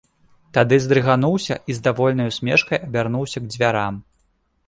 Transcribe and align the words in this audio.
Тады 0.57 0.77
здрыгануўся 0.85 1.57
і 1.73 1.75
з 1.79 1.83
давольнай 1.89 2.31
усмешкай 2.31 2.77
абярнуўся 2.89 3.37
к 3.43 3.53
дзвярам. 3.57 3.93